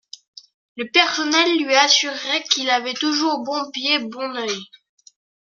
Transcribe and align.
Le 0.77 0.89
personnel 0.89 1.59
lui 1.63 1.75
assurait 1.75 2.41
qu’il 2.51 2.71
avait 2.71 2.95
toujours 2.95 3.43
bon 3.43 3.69
pied 3.71 3.99
bon 3.99 4.35
œil. 4.35 4.65